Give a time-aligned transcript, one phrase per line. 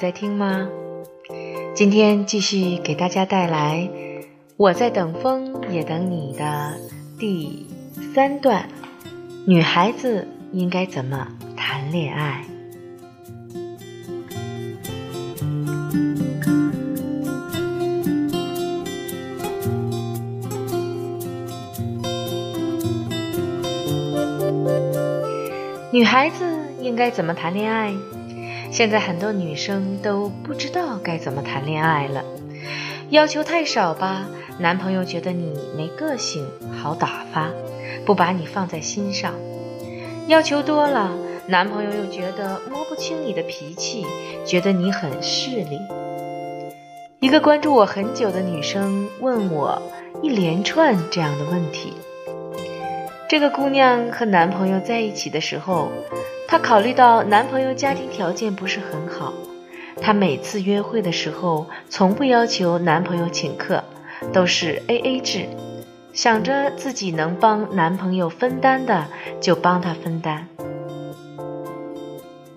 [0.00, 0.66] 在听吗？
[1.74, 3.86] 今天继续给大家带来
[4.56, 6.72] 《我在等风也等你》的
[7.18, 7.66] 第
[8.14, 8.66] 三段：
[9.46, 12.46] 女孩子应该怎么谈恋爱？
[25.92, 26.46] 女孩子
[26.80, 27.92] 应该怎么谈恋爱？
[28.70, 32.22] 现在很多女生都不知道该怎么谈恋爱了。
[33.10, 34.28] 要求太少吧，
[34.58, 36.46] 男朋友觉得你没个性，
[36.80, 37.50] 好打发，
[38.06, 39.32] 不把你放在心上；
[40.28, 41.10] 要求多了，
[41.46, 44.06] 男朋友又觉得摸不清你的脾气，
[44.46, 45.78] 觉得你很势利。
[47.18, 49.82] 一个关注我很久的女生问我
[50.22, 51.92] 一连串这样的问题。
[53.28, 55.90] 这个姑娘和男朋友在一起的时候，
[56.50, 59.32] 她考虑到男朋友家庭条件不是很好，
[60.00, 63.84] 她每次约会的时候从不要求男朋友请客，
[64.32, 65.46] 都是 A A 制，
[66.12, 69.06] 想着自己能帮男朋友分担的
[69.40, 70.48] 就帮他分担，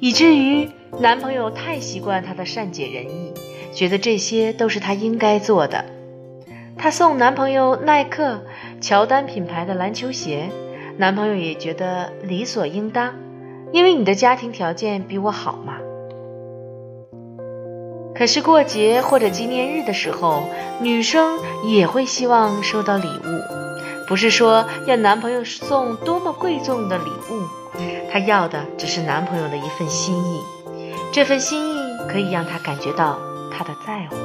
[0.00, 3.34] 以至于男朋友太习惯她的善解人意，
[3.74, 5.84] 觉得这些都是他应该做的。
[6.78, 8.40] 她送男朋友耐克、
[8.80, 10.48] 乔丹品牌的篮球鞋。
[10.96, 13.14] 男朋友也觉得理所应当，
[13.72, 15.74] 因为你的家庭条件比我好嘛。
[18.14, 20.44] 可是过节或者纪念日的时候，
[20.80, 27.42] 女生也会希望收到礼物，不是说要男朋友送多么贵重的礼物，
[28.12, 30.40] 她要的只是男朋友的一份心意，
[31.10, 31.78] 这份心意
[32.08, 33.18] 可以让她感觉到
[33.50, 34.16] 他的在乎。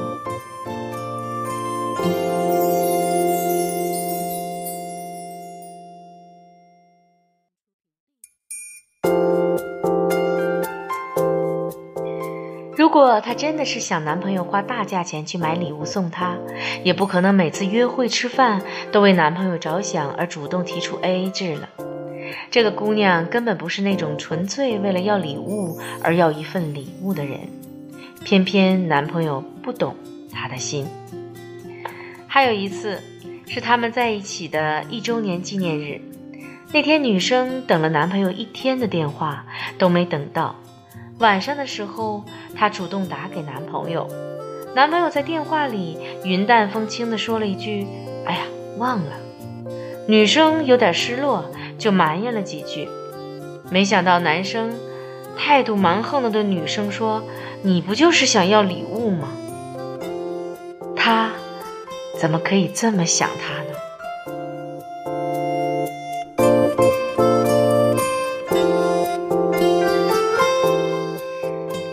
[12.97, 16.35] 果她真的是想男朋友花大价钱去买礼物送她，
[16.83, 21.69] 也不可能每次约会吃饭都为男朋友着想而主动提出 AA 制了。
[22.49, 27.39] 这个姑娘根本不是那种纯粹为了要礼物而要一份礼物的人，
[28.25, 29.95] 偏偏男朋友不懂
[30.31, 30.87] 她的心。
[32.27, 32.99] 还有一次，
[33.47, 36.01] 是他们在一起的一周年纪念日，
[36.73, 39.45] 那天女生等了男朋友一天的电话
[39.77, 40.55] 都没等到。
[41.19, 42.23] 晚上的时候，
[42.55, 44.07] 她主动打给男朋友，
[44.75, 47.87] 男朋友在电话里云淡风轻地说了一句
[48.25, 48.41] ：“哎呀，
[48.77, 49.13] 忘了。”
[50.07, 51.45] 女生有点失落，
[51.79, 52.87] 就埋怨了几句。
[53.71, 54.71] 没想到男生
[55.35, 57.23] 态度蛮横的对女生说
[57.63, 59.29] ：“你不就是想要礼物吗？”
[60.95, 61.31] 他
[62.19, 63.77] 怎么可以这么想他呢？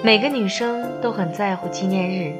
[0.05, 2.35] 每个女生都很在乎纪念日，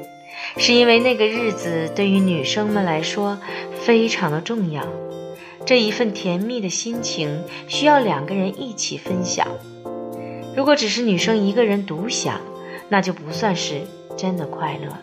[0.57, 3.39] 是因为那个日子对于女生们来说
[3.73, 4.83] 非常的重要。
[5.65, 9.47] 这一份甜蜜的心情需要两个人一起分享。
[10.55, 12.39] 如果只是女生一个人独享，
[12.87, 13.81] 那就不算是
[14.15, 15.01] 真的快乐了。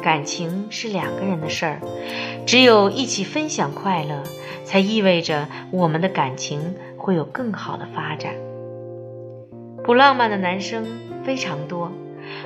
[0.00, 1.80] 感情是两个人的事儿，
[2.46, 4.22] 只有一起分享快乐，
[4.64, 8.32] 才意味着我们的感情会有更好的发展。
[9.84, 10.86] 不浪漫的男生
[11.24, 11.90] 非常多，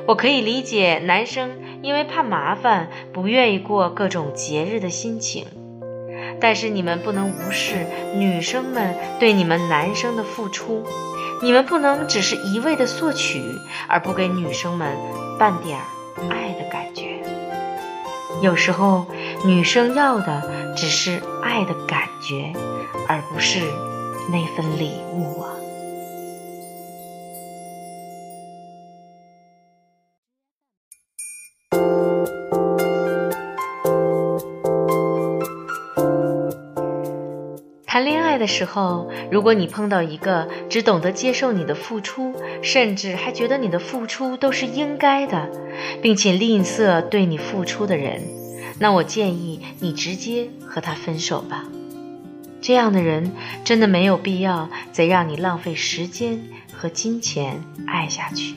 [0.07, 1.51] 我可以理解男生
[1.83, 5.47] 因为怕麻烦不愿意过各种节日的心情，
[6.41, 10.83] 但是你们不能无视女生们对你们男生的付出，
[11.43, 13.43] 你们不能只是一味的索取，
[13.87, 14.97] 而不给女生们
[15.39, 15.79] 半点
[16.31, 17.23] 爱的感觉。
[18.43, 19.07] 有时候，
[19.45, 22.53] 女生要的只是爱的感觉，
[23.09, 23.61] 而不是
[24.31, 25.43] 那份礼物
[37.97, 45.49] 谈恋爱的时候，如果你碰到一个只懂得接受你的付出，甚至还觉得你的付出都是应该的，
[46.03, 48.21] 并且吝啬对你付出的人，
[48.79, 51.65] 那我建议你直接和他分手吧。
[52.61, 53.33] 这样的人
[53.65, 56.39] 真的没有必要再让你浪费时间
[56.75, 58.57] 和金钱爱下去，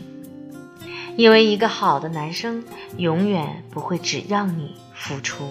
[1.15, 2.65] 因为一个好的男生
[2.97, 5.45] 永远不会只让你付出。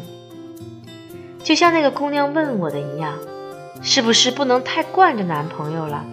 [1.43, 3.15] 就像那个姑娘问我的一样。
[3.83, 6.05] 是不是不能太惯着男朋友了？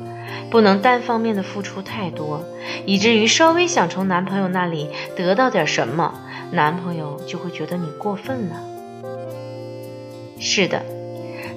[0.50, 2.44] 不能单方面的付出太多，
[2.86, 6.22] 以至于稍微想从男朋友那里得到点什么，
[6.52, 8.56] 男朋友就会觉得你过分了。
[10.40, 10.84] 是的，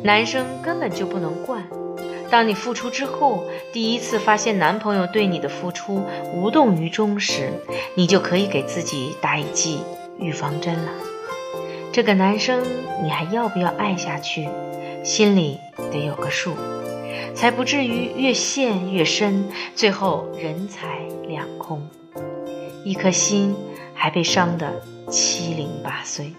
[0.02, 1.62] 男生根本就不能惯，
[2.30, 6.02] 当你付出之后，第一次发现男朋友对你的付出
[6.32, 7.52] 无动于衷时，
[7.94, 9.80] 你就可以给自己打一剂
[10.18, 10.92] 预防针了。
[11.92, 12.62] 这个男生
[13.02, 14.48] 你还要不要爱下去？
[15.08, 15.58] 心里
[15.90, 16.52] 得有个数，
[17.34, 21.88] 才不至于越陷越深，最后人财两空，
[22.84, 23.56] 一颗心
[23.94, 26.34] 还被伤得七零八碎。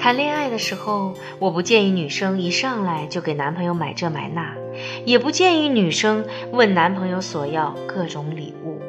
[0.00, 4.56] 谈恋爱的时候，我不建议女生一上来就给男朋友买这买那，
[5.04, 8.80] 也不建议女生问男朋友索要各种礼物。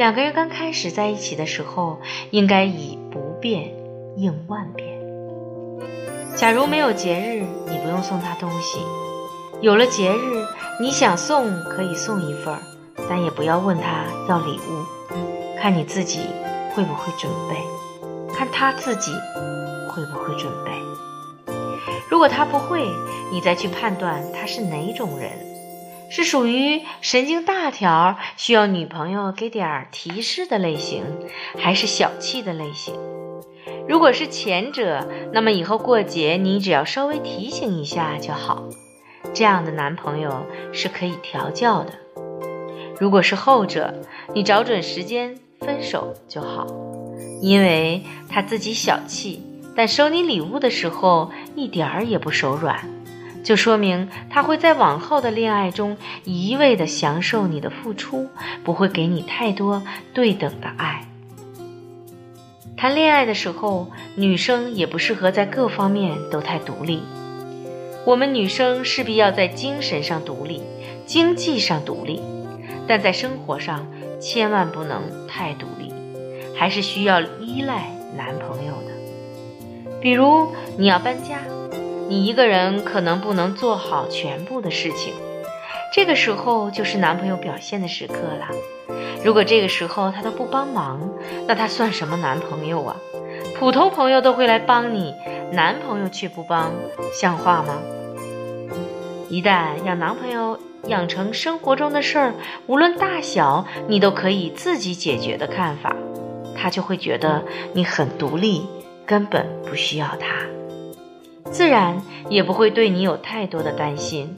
[0.00, 2.00] 两个人刚开始在一起的时候，
[2.30, 3.70] 应该以不变
[4.16, 4.98] 应万变。
[6.34, 8.78] 假如没有节日，你不用送他东西；
[9.60, 10.46] 有了节日，
[10.80, 12.56] 你想送可以送一份，
[13.10, 15.58] 但也不要问他要礼物。
[15.60, 16.20] 看你自己
[16.74, 19.12] 会不会准备，看他自己
[19.90, 20.72] 会不会准备。
[22.08, 22.88] 如果他不会，
[23.30, 25.49] 你再去判断他是哪种人。
[26.10, 31.04] 是属于神经大条，需要女朋友给点提示的类型，
[31.56, 32.94] 还是小气的类型？
[33.88, 38.68] 如果是前者，那么以后过节你只要稍微提醒一下就好，
[39.32, 41.92] 这样的男朋友是可以调教的。
[42.98, 43.94] 如果是后者，
[44.34, 46.66] 你找准时间分手就好，
[47.40, 49.40] 因为他自己小气，
[49.76, 52.84] 但收你礼物的时候一点儿也不手软。
[53.42, 58.28] 就说明他会在往后的恋爱中一味的享受你的付出，
[58.62, 59.82] 不会给你太多
[60.12, 61.06] 对等的爱。
[62.76, 67.02] 谈恋爱的时候，女生也不适合在各方面都太独立。
[68.06, 70.62] 我们女生势必要在精神上独立，
[71.04, 72.22] 经济上独立，
[72.86, 73.86] 但在生活上
[74.18, 75.92] 千万不能太独立，
[76.56, 80.00] 还是需要依赖男朋友的。
[80.00, 80.46] 比如
[80.78, 81.38] 你要搬家。
[82.10, 85.14] 你一个人可能不能做好全部的事情，
[85.94, 88.48] 这个时候就是男朋友表现的时刻了。
[89.24, 91.08] 如果这个时候他都不帮忙，
[91.46, 92.96] 那他算什么男朋友啊？
[93.56, 95.14] 普通朋友都会来帮你，
[95.52, 96.72] 男朋友却不帮，
[97.14, 97.78] 像话吗？
[99.28, 100.58] 一旦让男朋友
[100.88, 102.34] 养成生活中的事儿，
[102.66, 105.94] 无论大小，你都可以自己解决的看法，
[106.56, 108.66] 他就会觉得你很独立，
[109.06, 110.59] 根本不需要他。
[111.50, 114.34] 自然也不会对你有太多的担心。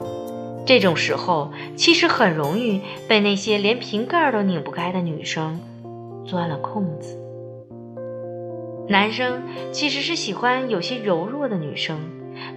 [0.65, 5.59] 这种时候，其实很容易被那些连瓶盖都拧不开的女生
[6.25, 7.19] 钻了空子。
[8.87, 11.99] 男生其实是喜欢有些柔弱的女生，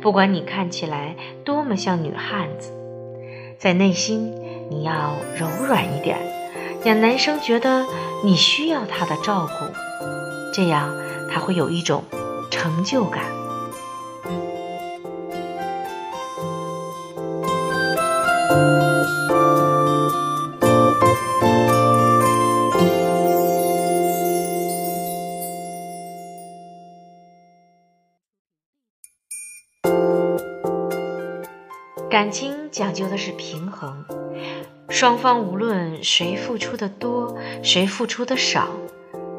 [0.01, 2.73] 不管你看起来多么像女汉子，
[3.59, 4.35] 在内心
[4.71, 6.19] 你要柔软一点，
[6.85, 7.85] 让男生觉得
[8.25, 9.67] 你需要他的照顾，
[10.55, 10.97] 这样
[11.33, 12.05] 他会有一种
[12.51, 13.36] 成就感。
[32.17, 34.07] 感情讲究的是平衡，
[34.89, 38.71] 双方无论谁付出的多，谁付出的少，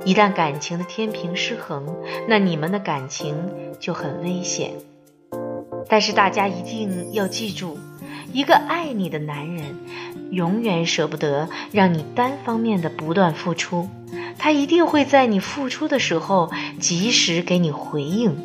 [0.05, 3.35] 一旦感情的天平失衡，那你们的感情
[3.79, 4.73] 就很危险。
[5.89, 7.79] 但是大家一定要记住，
[8.31, 9.75] 一个爱你的男人，
[10.29, 13.89] 永远舍不得让你单方面的不断付出，
[14.37, 18.37] 他一定会在你付出的时候及时给你回应，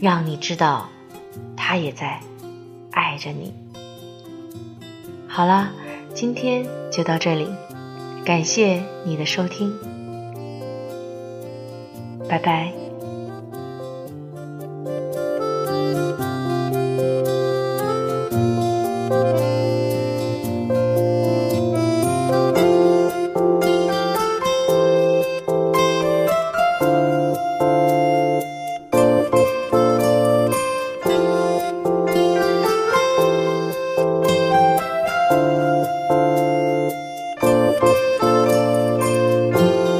[0.00, 0.88] 让你知道，
[1.56, 2.20] 他也在
[2.92, 3.52] 爱着你。
[5.40, 5.70] 好了，
[6.12, 7.48] 今天就到这里，
[8.26, 9.72] 感谢你的收听，
[12.28, 12.79] 拜拜。